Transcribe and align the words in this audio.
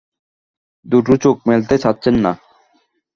দুটি 0.85 1.15
চোখ 1.23 1.37
মেলতে 1.47 1.75
চাচ্ছেন 1.77 2.15
না। 2.25 2.31